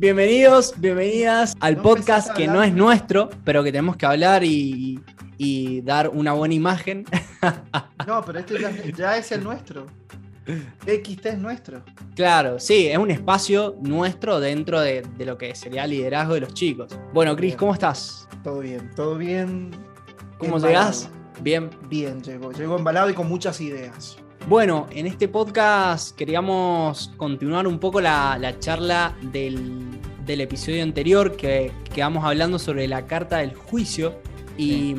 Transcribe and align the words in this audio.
Bienvenidos, 0.00 0.72
bienvenidas 0.78 1.54
al 1.60 1.76
podcast 1.76 2.32
que 2.32 2.46
no 2.46 2.62
es 2.62 2.72
nuestro, 2.72 3.28
pero 3.44 3.62
que 3.62 3.70
tenemos 3.70 3.98
que 3.98 4.06
hablar 4.06 4.42
y, 4.42 4.98
dar 5.84 6.08
una 6.08 6.32
buena 6.32 6.54
imagen. 6.54 7.04
No, 8.06 8.24
pero 8.24 8.38
este 8.38 8.94
ya, 8.96 9.18
es 9.18 9.30
el 9.30 9.44
nuestro. 9.44 9.86
XT 10.86 11.26
es 11.26 11.38
nuestro. 11.38 11.82
Claro, 12.16 12.58
sí, 12.58 12.86
es 12.86 12.96
un 12.96 13.10
espacio 13.10 13.76
nuestro 13.82 14.40
dentro 14.40 14.80
de, 14.80 15.06
lo 15.18 15.36
que 15.36 15.54
sería 15.54 15.84
el 15.84 15.90
liderazgo 15.90 16.32
de 16.32 16.40
los 16.40 16.54
chicos. 16.54 16.98
Bueno, 17.12 17.36
Cris, 17.36 17.56
¿cómo 17.56 17.74
estás? 17.74 18.26
Todo 18.42 18.60
bien, 18.60 18.90
todo 18.96 19.18
bien. 19.18 19.70
¿Cómo 20.38 20.58
llegas? 20.58 21.10
Bien. 21.42 21.68
Bien, 21.90 22.22
llego. 22.22 22.52
Llego 22.52 22.78
embalado 22.78 23.10
y 23.10 23.12
con 23.12 23.28
muchas 23.28 23.60
ideas. 23.60 24.16
Bueno, 24.48 24.86
en 24.90 25.06
este 25.06 25.28
podcast 25.28 26.16
queríamos 26.16 27.12
continuar 27.16 27.66
un 27.66 27.78
poco 27.78 28.00
la, 28.00 28.56
charla 28.58 29.14
del, 29.20 29.89
episodio 30.26 30.82
anterior 30.82 31.36
que 31.36 31.72
quedamos 31.92 32.24
hablando 32.24 32.58
sobre 32.58 32.86
la 32.86 33.06
carta 33.06 33.38
del 33.38 33.54
juicio 33.54 34.20
y 34.56 34.94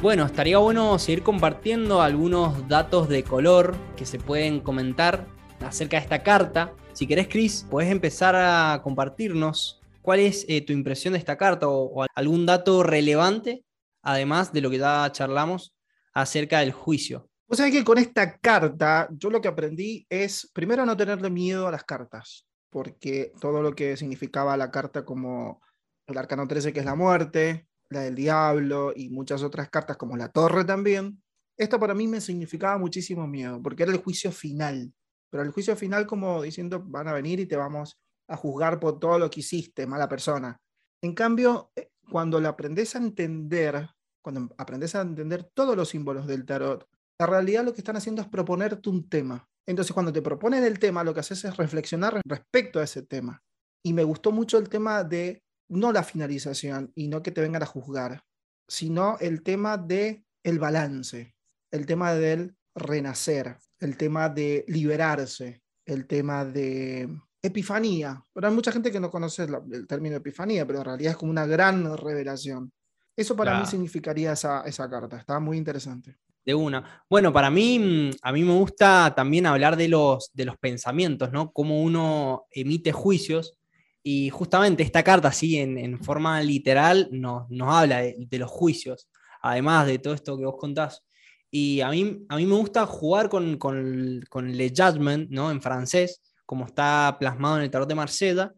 bueno, 0.00 0.24
estaría 0.26 0.58
bueno 0.58 0.98
seguir 0.98 1.22
compartiendo 1.22 2.02
algunos 2.02 2.68
datos 2.68 3.08
de 3.08 3.22
color 3.24 3.74
que 3.96 4.04
se 4.04 4.18
pueden 4.18 4.60
comentar 4.60 5.26
acerca 5.60 5.96
de 5.96 6.02
esta 6.02 6.22
carta. 6.22 6.74
Si 6.92 7.06
querés, 7.06 7.28
Chris, 7.28 7.66
puedes 7.70 7.90
empezar 7.90 8.34
a 8.36 8.80
compartirnos 8.82 9.80
cuál 10.02 10.20
es 10.20 10.44
eh, 10.48 10.60
tu 10.60 10.72
impresión 10.72 11.12
de 11.12 11.18
esta 11.18 11.36
carta 11.36 11.68
o, 11.68 12.02
o 12.02 12.06
algún 12.14 12.46
dato 12.46 12.82
relevante, 12.82 13.64
además 14.02 14.52
de 14.52 14.60
lo 14.60 14.70
que 14.70 14.78
ya 14.78 15.10
charlamos 15.12 15.74
acerca 16.12 16.60
del 16.60 16.72
juicio. 16.72 17.28
O 17.46 17.54
sea 17.54 17.70
que 17.70 17.84
con 17.84 17.98
esta 17.98 18.38
carta, 18.38 19.08
yo 19.12 19.30
lo 19.30 19.40
que 19.40 19.48
aprendí 19.48 20.06
es, 20.08 20.50
primero, 20.52 20.84
no 20.86 20.96
tenerle 20.96 21.30
miedo 21.30 21.68
a 21.68 21.70
las 21.70 21.84
cartas, 21.84 22.46
porque 22.72 23.34
todo 23.38 23.60
lo 23.60 23.74
que 23.74 23.98
significaba 23.98 24.56
la 24.56 24.70
carta 24.70 25.04
como 25.04 25.60
el 26.06 26.16
arcano 26.16 26.48
13, 26.48 26.72
que 26.72 26.80
es 26.80 26.86
la 26.86 26.94
muerte, 26.94 27.68
la 27.90 28.00
del 28.00 28.14
diablo 28.14 28.94
y 28.96 29.10
muchas 29.10 29.42
otras 29.42 29.68
cartas 29.68 29.98
como 29.98 30.16
la 30.16 30.30
torre 30.30 30.64
también, 30.64 31.22
esto 31.58 31.78
para 31.78 31.94
mí 31.94 32.08
me 32.08 32.22
significaba 32.22 32.78
muchísimo 32.78 33.26
miedo, 33.26 33.62
porque 33.62 33.82
era 33.82 33.92
el 33.92 33.98
juicio 33.98 34.32
final. 34.32 34.90
Pero 35.30 35.42
el 35.42 35.50
juicio 35.50 35.76
final 35.76 36.06
como 36.06 36.40
diciendo, 36.40 36.82
van 36.82 37.08
a 37.08 37.12
venir 37.12 37.40
y 37.40 37.46
te 37.46 37.56
vamos 37.56 38.00
a 38.26 38.36
juzgar 38.38 38.80
por 38.80 38.98
todo 38.98 39.18
lo 39.18 39.28
que 39.28 39.40
hiciste, 39.40 39.86
mala 39.86 40.08
persona. 40.08 40.58
En 41.02 41.14
cambio, 41.14 41.72
eh, 41.76 41.90
cuando 42.10 42.40
lo 42.40 42.48
aprendes 42.48 42.96
a 42.96 42.98
entender, 42.98 43.86
cuando 44.22 44.54
aprendes 44.56 44.94
a 44.94 45.02
entender 45.02 45.44
todos 45.52 45.76
los 45.76 45.90
símbolos 45.90 46.26
del 46.26 46.46
tarot, 46.46 46.88
la 47.18 47.26
realidad 47.26 47.64
lo 47.64 47.74
que 47.74 47.82
están 47.82 47.96
haciendo 47.96 48.22
es 48.22 48.28
proponerte 48.28 48.88
un 48.88 49.10
tema. 49.10 49.46
Entonces, 49.66 49.92
cuando 49.92 50.12
te 50.12 50.22
proponen 50.22 50.64
el 50.64 50.78
tema, 50.78 51.04
lo 51.04 51.14
que 51.14 51.20
haces 51.20 51.44
es 51.44 51.56
reflexionar 51.56 52.20
respecto 52.26 52.80
a 52.80 52.84
ese 52.84 53.02
tema. 53.02 53.42
Y 53.84 53.92
me 53.92 54.04
gustó 54.04 54.32
mucho 54.32 54.58
el 54.58 54.68
tema 54.68 55.04
de 55.04 55.42
no 55.68 55.92
la 55.92 56.02
finalización 56.02 56.92
y 56.94 57.08
no 57.08 57.22
que 57.22 57.30
te 57.30 57.40
vengan 57.40 57.62
a 57.62 57.66
juzgar, 57.66 58.24
sino 58.68 59.16
el 59.20 59.42
tema 59.42 59.78
de 59.78 60.24
el 60.44 60.58
balance, 60.58 61.34
el 61.70 61.86
tema 61.86 62.12
del 62.14 62.56
renacer, 62.74 63.56
el 63.80 63.96
tema 63.96 64.28
de 64.28 64.64
liberarse, 64.68 65.62
el 65.86 66.06
tema 66.06 66.44
de 66.44 67.08
epifanía. 67.42 68.24
Pero 68.32 68.48
hay 68.48 68.54
mucha 68.54 68.72
gente 68.72 68.90
que 68.90 69.00
no 69.00 69.10
conoce 69.10 69.44
el 69.44 69.86
término 69.86 70.16
epifanía, 70.16 70.66
pero 70.66 70.80
en 70.80 70.84
realidad 70.84 71.12
es 71.12 71.16
como 71.16 71.30
una 71.30 71.46
gran 71.46 71.96
revelación. 71.96 72.72
Eso 73.16 73.36
para 73.36 73.60
mí 73.60 73.66
significaría 73.66 74.32
esa, 74.32 74.62
esa 74.62 74.88
carta. 74.88 75.18
Estaba 75.18 75.38
muy 75.38 75.58
interesante. 75.58 76.16
De 76.44 76.54
una. 76.54 77.04
Bueno, 77.08 77.32
para 77.32 77.50
mí, 77.50 77.78
mm, 77.78 78.10
a 78.22 78.32
mí 78.32 78.42
me 78.42 78.54
gusta 78.54 79.12
también 79.14 79.46
hablar 79.46 79.76
de 79.76 79.88
los, 79.88 80.30
de 80.34 80.44
los 80.44 80.56
pensamientos, 80.56 81.30
¿no? 81.30 81.52
Cómo 81.52 81.82
uno 81.82 82.46
emite 82.50 82.90
juicios. 82.92 83.54
Y 84.02 84.30
justamente 84.30 84.82
esta 84.82 85.04
carta, 85.04 85.28
así 85.28 85.56
en, 85.58 85.98
forma 86.02 86.40
literal, 86.42 87.08
nos, 87.12 87.48
nos 87.50 87.72
habla 87.72 88.00
de, 88.00 88.38
los 88.38 88.50
juicios, 88.50 89.08
además 89.40 89.86
de 89.86 90.00
todo 90.00 90.14
esto 90.14 90.36
que 90.36 90.44
vos 90.44 90.56
contás. 90.58 91.04
Y 91.52 91.80
a 91.82 91.90
mí, 91.90 92.24
a 92.28 92.36
mí 92.36 92.46
me 92.46 92.56
gusta 92.56 92.84
jugar 92.86 93.28
con, 93.28 93.58
con, 93.58 94.24
con 94.28 94.56
Le 94.56 94.70
Judgment, 94.70 95.30
¿no? 95.30 95.52
En 95.52 95.62
francés, 95.62 96.20
como 96.44 96.66
está 96.66 97.16
plasmado 97.20 97.58
en 97.58 97.62
el 97.62 97.70
tarot 97.70 97.88
de 97.88 97.94
Marsella. 97.94 98.52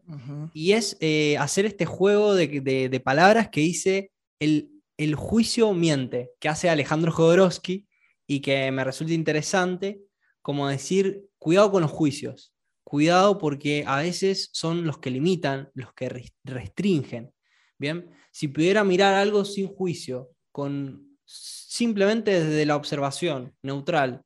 Y 0.53 0.71
es 0.71 0.97
eh, 0.99 1.37
hacer 1.37 1.65
este 1.67 1.85
juego 1.85 2.33
de, 2.33 2.61
de, 2.61 2.89
de 2.89 2.99
palabras 2.99 3.49
que 3.49 3.61
dice 3.61 4.11
el 4.39 4.71
el 4.97 5.15
juicio 5.15 5.73
miente, 5.73 6.31
que 6.39 6.49
hace 6.49 6.69
Alejandro 6.69 7.11
Jodorowsky 7.11 7.84
y 8.27 8.41
que 8.41 8.71
me 8.71 8.83
resulta 8.83 9.13
interesante, 9.13 10.01
como 10.41 10.67
decir, 10.67 11.25
cuidado 11.37 11.71
con 11.71 11.81
los 11.81 11.91
juicios, 11.91 12.53
cuidado 12.83 13.37
porque 13.37 13.83
a 13.87 13.97
veces 13.97 14.49
son 14.53 14.85
los 14.85 14.99
que 14.99 15.11
limitan, 15.11 15.69
los 15.73 15.93
que 15.93 16.31
restringen. 16.43 17.33
Bien, 17.77 18.09
si 18.31 18.47
pudiera 18.47 18.83
mirar 18.83 19.13
algo 19.15 19.45
sin 19.45 19.67
juicio, 19.67 20.31
con 20.51 21.17
simplemente 21.25 22.43
desde 22.43 22.65
la 22.65 22.75
observación 22.75 23.53
neutral, 23.61 24.23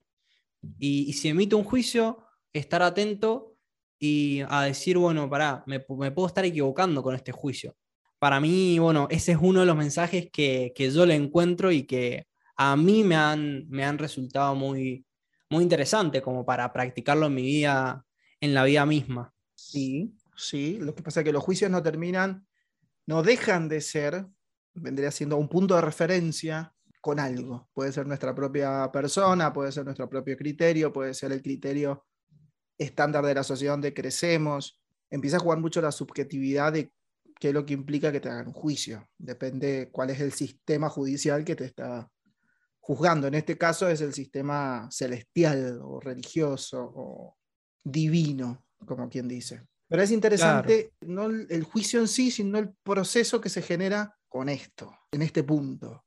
y, 0.77 1.13
si 1.13 1.29
emite 1.29 1.55
un 1.55 1.63
juicio, 1.63 2.25
estar 2.51 2.81
atento 2.81 3.55
y 3.97 4.41
a 4.49 4.63
decir, 4.63 4.97
bueno, 4.97 5.29
pará, 5.29 5.63
me 5.65 5.79
puedo 5.79 6.27
estar 6.27 6.43
equivocando 6.45 7.01
con 7.01 7.15
este 7.15 7.31
juicio 7.31 7.75
para 8.19 8.41
mí, 8.41 8.77
bueno, 8.79 9.07
ese 9.09 9.31
es 9.31 9.37
uno 9.41 9.61
de 9.61 9.65
los 9.65 9.77
mensajes 9.77 10.29
que, 10.31 10.73
yo 10.93 11.05
le 11.05 11.15
encuentro 11.15 11.71
y 11.71 11.83
que 11.83 12.25
a 12.61 12.75
mí 12.75 13.05
me 13.05 13.15
han, 13.15 13.69
me 13.69 13.85
han 13.85 13.97
resultado 13.97 14.53
muy, 14.53 15.05
muy 15.49 15.63
interesante 15.63 16.21
como 16.21 16.45
para 16.45 16.73
practicarlo 16.73 17.27
en 17.27 17.33
mi 17.33 17.41
vida, 17.41 18.05
en 18.41 18.53
la 18.53 18.65
vida 18.65 18.85
misma. 18.85 19.33
Sí, 19.55 20.13
sí, 20.35 20.77
lo 20.77 20.93
que 20.93 21.01
pasa 21.01 21.21
es 21.21 21.23
que 21.23 21.31
los 21.31 21.41
juicios 21.41 21.71
no 21.71 21.81
terminan, 21.81 22.45
no 23.07 23.23
dejan 23.23 23.69
de 23.69 23.79
ser, 23.79 24.27
vendría 24.73 25.09
siendo 25.09 25.37
un 25.37 25.47
punto 25.47 25.73
de 25.75 25.81
referencia 25.81 26.73
con 26.99 27.21
algo. 27.21 27.69
Puede 27.73 27.93
ser 27.93 28.05
nuestra 28.05 28.35
propia 28.35 28.91
persona, 28.91 29.53
puede 29.53 29.71
ser 29.71 29.85
nuestro 29.85 30.09
propio 30.09 30.35
criterio, 30.35 30.91
puede 30.91 31.13
ser 31.13 31.31
el 31.31 31.41
criterio 31.41 32.07
estándar 32.77 33.25
de 33.25 33.35
la 33.35 33.43
sociedad 33.43 33.71
donde 33.71 33.93
crecemos. 33.93 34.81
Empieza 35.09 35.37
a 35.37 35.39
jugar 35.39 35.59
mucho 35.59 35.81
la 35.81 35.93
subjetividad 35.93 36.73
de 36.73 36.91
qué 37.39 37.47
es 37.47 37.53
lo 37.53 37.65
que 37.65 37.73
implica 37.73 38.11
que 38.11 38.19
te 38.19 38.27
hagan 38.27 38.47
un 38.47 38.53
juicio. 38.53 39.07
Depende 39.17 39.87
cuál 39.93 40.09
es 40.09 40.19
el 40.19 40.33
sistema 40.33 40.89
judicial 40.89 41.45
que 41.45 41.55
te 41.55 41.63
está 41.63 42.11
juzgando. 42.79 43.27
En 43.27 43.35
este 43.35 43.57
caso 43.57 43.87
es 43.87 44.01
el 44.01 44.13
sistema 44.13 44.87
celestial 44.91 45.79
o 45.83 45.99
religioso 45.99 46.91
o 46.95 47.37
divino, 47.83 48.65
como 48.85 49.09
quien 49.09 49.27
dice. 49.27 49.63
Pero 49.87 50.03
es 50.03 50.11
interesante 50.11 50.93
no 51.01 51.25
el 51.25 51.63
juicio 51.63 51.99
en 51.99 52.07
sí, 52.07 52.29
sino 52.29 52.59
el 52.59 52.73
proceso 52.83 53.41
que 53.41 53.49
se 53.49 53.61
genera 53.61 54.15
con 54.27 54.47
esto, 54.47 54.95
en 55.11 55.23
este 55.23 55.43
punto. 55.43 56.05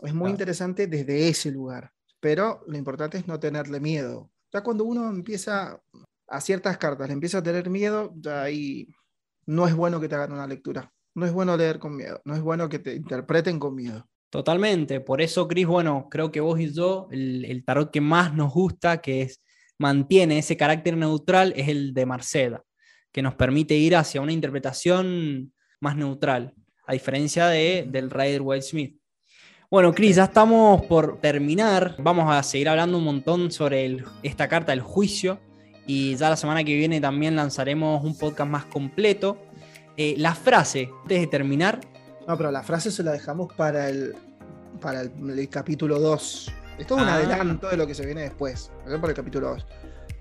Es 0.00 0.14
muy 0.14 0.30
interesante 0.30 0.86
desde 0.86 1.28
ese 1.28 1.50
lugar. 1.50 1.90
Pero 2.20 2.64
lo 2.66 2.78
importante 2.78 3.18
es 3.18 3.26
no 3.26 3.38
tenerle 3.38 3.80
miedo. 3.80 4.30
Ya 4.52 4.62
cuando 4.62 4.84
uno 4.84 5.10
empieza 5.10 5.80
a 6.28 6.40
ciertas 6.40 6.78
cartas, 6.78 7.08
le 7.08 7.14
empieza 7.14 7.38
a 7.38 7.42
tener 7.42 7.68
miedo, 7.68 8.14
ya 8.16 8.42
ahí 8.42 8.88
no 9.46 9.66
es 9.66 9.74
bueno 9.74 10.00
que 10.00 10.08
te 10.08 10.14
hagan 10.14 10.32
una 10.32 10.46
lectura. 10.46 10.90
No 11.14 11.26
es 11.26 11.32
bueno 11.32 11.56
leer 11.56 11.78
con 11.78 11.96
miedo. 11.96 12.20
No 12.24 12.34
es 12.34 12.40
bueno 12.40 12.68
que 12.68 12.78
te 12.78 12.94
interpreten 12.94 13.58
con 13.58 13.74
miedo. 13.74 14.08
Totalmente. 14.34 14.98
Por 14.98 15.22
eso, 15.22 15.46
Cris, 15.46 15.64
bueno, 15.64 16.08
creo 16.10 16.32
que 16.32 16.40
vos 16.40 16.58
y 16.58 16.72
yo, 16.72 17.06
el, 17.12 17.62
tarot 17.64 17.92
que 17.92 18.00
más 18.00 18.34
nos 18.34 18.52
gusta, 18.52 19.00
que 19.00 19.22
es, 19.22 19.40
mantiene 19.78 20.38
ese 20.38 20.56
carácter 20.56 20.96
neutral, 20.96 21.52
es 21.54 21.68
el 21.68 21.94
de 21.94 22.04
Marcela, 22.04 22.60
que 23.12 23.22
nos 23.22 23.36
permite 23.36 23.76
ir 23.76 23.94
hacia 23.94 24.20
una 24.20 24.32
interpretación 24.32 25.52
más 25.78 25.96
neutral, 25.96 26.52
a 26.84 26.94
diferencia 26.94 27.46
de, 27.46 27.86
del 27.88 28.10
Rider 28.10 28.42
White 28.42 28.62
Smith. 28.62 28.98
Bueno, 29.70 29.94
Cris, 29.94 30.16
ya 30.16 30.24
estamos 30.24 30.84
por 30.86 31.20
terminar. 31.20 31.94
Vamos 32.00 32.28
a 32.28 32.42
seguir 32.42 32.68
hablando 32.68 32.98
un 32.98 33.04
montón 33.04 33.52
sobre 33.52 33.98
esta 34.24 34.48
carta 34.48 34.72
del 34.72 34.80
juicio 34.80 35.38
y 35.86 36.16
ya 36.16 36.28
la 36.28 36.36
semana 36.36 36.64
que 36.64 36.74
viene 36.74 37.00
también 37.00 37.36
lanzaremos 37.36 38.02
un 38.02 38.18
podcast 38.18 38.50
más 38.50 38.64
completo. 38.64 39.38
Eh, 39.96 40.16
la 40.18 40.34
frase, 40.34 40.90
antes 41.02 41.20
de 41.20 41.28
terminar. 41.28 41.93
No, 42.26 42.36
pero 42.36 42.50
la 42.50 42.62
frase 42.62 42.90
se 42.90 43.02
la 43.02 43.12
dejamos 43.12 43.52
para 43.52 43.88
el, 43.88 44.14
para 44.80 45.02
el, 45.02 45.48
capítulo 45.48 46.00
2. 46.00 46.52
Es 46.78 46.86
todo 46.86 46.98
un 46.98 47.08
ah. 47.08 47.14
adelanto 47.14 47.68
de 47.68 47.76
lo 47.76 47.86
que 47.86 47.94
se 47.94 48.04
viene 48.06 48.22
después, 48.22 48.70
para 48.84 49.08
el 49.08 49.14
capítulo 49.14 49.50
2. 49.50 49.66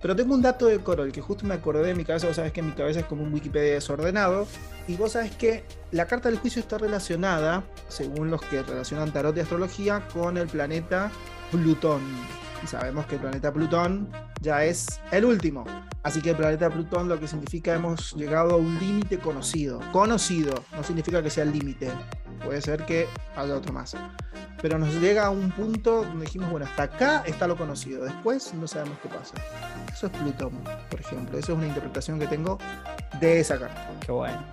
Pero 0.02 0.16
tengo 0.16 0.34
un 0.34 0.42
dato 0.42 0.66
de 0.66 0.80
Corol 0.80 1.14
que 1.14 1.22
justo 1.22 1.46
me 1.46 1.54
acordé 1.54 1.86
de 1.86 1.96
mi 1.96 2.04
cabeza. 2.04 2.28
Vos 2.28 2.36
sabés 2.36 2.52
que 2.52 2.62
mi 2.62 2.74
cabeza 2.74 3.00
es 3.00 3.06
como 3.06 3.24
un 3.24 3.34
Wikipedia 3.34 3.76
desordenado. 3.76 4.48
Y 4.86 4.98
vos 4.98 5.14
sabés 5.14 5.32
que 5.32 5.64
la 5.92 6.08
carta 6.08 6.30
del 6.30 6.40
juicio 6.40 6.62
está 6.62 6.78
relacionada, 6.78 7.64
según 7.88 8.30
los 8.30 8.42
que 8.42 8.62
relacionan 8.64 9.14
tarot 9.14 9.38
y 9.38 9.40
astrología, 9.40 10.06
con 10.14 10.38
el 10.38 10.48
planeta 10.48 11.10
Plutón 11.52 12.02
y 12.64 12.68
sabemos 12.68 13.06
que 13.06 13.16
el 13.16 13.22
planeta 13.22 13.52
Plutón 13.52 14.10
ya 14.42 14.64
es 14.64 14.88
el 15.12 15.26
último. 15.26 15.66
Así 16.04 16.22
que 16.22 16.32
el 16.32 16.36
planeta 16.36 16.70
Plutón 16.70 17.08
lo 17.08 17.18
que 17.18 17.28
significa 17.28 17.74
hemos 17.74 18.14
llegado 18.14 18.56
a 18.56 18.58
un 18.58 18.78
límite 18.78 19.20
conocido. 19.20 19.80
Conocido 19.94 20.64
no 20.76 20.84
significa 20.84 21.24
que 21.24 21.30
sea 21.30 21.46
el 21.46 21.54
límite. 21.54 21.90
Puede 22.44 22.62
ser 22.62 22.86
que 22.86 23.08
haya 23.38 23.56
otro 23.56 23.72
más. 23.72 23.96
Pero 24.62 24.78
nos 24.78 24.94
llega 24.96 25.26
a 25.26 25.30
un 25.30 25.52
punto 25.52 26.04
donde 26.04 26.26
dijimos, 26.26 26.52
bueno, 26.52 26.66
hasta 26.66 26.84
acá 26.84 27.24
está 27.26 27.48
lo 27.48 27.56
conocido. 27.56 28.04
Después 28.04 28.54
no 28.54 28.68
sabemos 28.68 28.98
qué 29.02 29.10
pasa. 29.10 29.36
Eso 29.92 30.08
es 30.08 30.14
Plutón, 30.14 30.52
por 30.90 31.00
ejemplo. 31.00 31.38
Esa 31.38 31.54
es 31.54 31.58
una 31.58 31.68
interpretación 31.68 32.20
que 32.20 32.28
tengo 32.28 32.58
de 33.22 33.40
esa 33.40 33.58
carta. 33.58 33.90
Qué 34.06 34.12
bueno. 34.12 34.44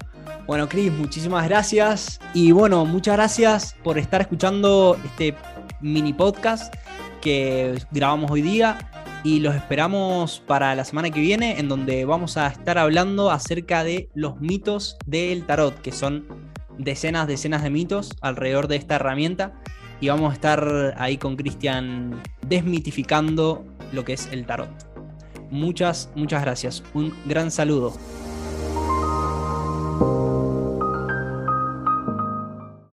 Bueno, 0.47 0.69
Cris, 0.69 0.93
muchísimas 0.93 1.49
gracias. 1.49 2.21
Y 2.33 2.53
bueno, 2.53 2.85
muchas 2.85 3.15
gracias 3.15 3.75
por 3.83 3.99
estar 3.99 4.21
escuchando 4.21 4.97
este 5.05 5.37
mini 5.81 6.13
podcast 6.13 6.75
que 7.21 7.81
grabamos 7.91 8.31
hoy 8.31 8.43
día. 8.43 8.90
Y 9.23 9.41
los 9.41 9.55
esperamos 9.55 10.43
para 10.47 10.75
la 10.75 10.85
semana 10.85 11.11
que 11.11 11.21
viene, 11.21 11.59
en 11.59 11.69
donde 11.69 12.05
vamos 12.07 12.37
a 12.39 12.47
estar 12.47 12.79
hablando 12.79 13.31
acerca 13.31 13.85
de 13.85 14.09
los 14.15 14.41
mitos 14.41 14.97
del 15.05 15.45
tarot, 15.45 15.79
que 15.83 15.93
son 15.93 16.27
decenas, 16.79 17.27
decenas 17.27 17.63
de 17.63 17.71
mitos 17.71 18.11
alrededor 18.23 18.67
de 18.67 18.77
esta 18.77 18.97
herramienta. 18.97 19.53
Y 20.01 20.09
vamos 20.09 20.31
a 20.31 20.35
estar 20.35 20.95
ahí 20.97 21.19
con 21.19 21.37
Cristian 21.37 22.23
desmitificando 22.47 23.67
lo 23.93 24.05
que 24.05 24.15
es 24.15 24.29
el 24.33 24.47
tarot. 24.47 24.71
Muchas, 25.51 26.11
muchas 26.15 26.41
gracias. 26.43 26.83
Un 26.95 27.13
gran 27.27 27.51
saludo. 27.51 27.93